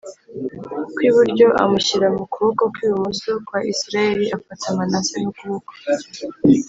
kw 0.93 0.99
iburyo 1.09 1.47
amushyira 1.63 2.07
mu 2.15 2.23
kuboko 2.31 2.63
kw 2.73 2.79
ibumoso 2.85 3.31
kwa 3.47 3.59
Isirayeli 3.71 4.25
afata 4.37 4.65
Manase 4.77 5.15
n 5.21 5.25
ukuboko 5.31 5.71